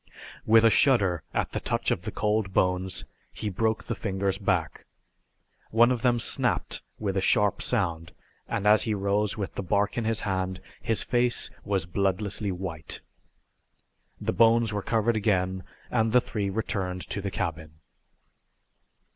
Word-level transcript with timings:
With 0.47 0.63
a 0.65 0.71
shudder 0.71 1.21
at 1.31 1.51
the 1.51 1.59
touch 1.59 1.91
of 1.91 2.01
the 2.01 2.11
cold 2.11 2.53
bones 2.55 3.05
he 3.31 3.51
broke 3.51 3.83
the 3.83 3.93
fingers 3.93 4.39
back. 4.39 4.87
One 5.69 5.91
of 5.91 6.01
them 6.01 6.17
snapped 6.17 6.81
with 6.97 7.15
a 7.15 7.21
sharp 7.21 7.61
sound, 7.61 8.11
and 8.47 8.65
as 8.65 8.81
he 8.81 8.95
rose 8.95 9.37
with 9.37 9.53
the 9.53 9.61
bark 9.61 9.99
in 9.99 10.05
his 10.05 10.21
hand 10.21 10.59
his 10.81 11.03
face 11.03 11.51
was 11.63 11.85
bloodlessly 11.85 12.51
white. 12.51 13.01
The 14.19 14.33
bones 14.33 14.73
were 14.73 14.81
covered 14.81 15.15
again 15.15 15.63
and 15.91 16.11
the 16.11 16.19
three 16.21 16.49
returned 16.49 17.01
to 17.09 17.21
the 17.21 17.29
cabin. 17.29 17.73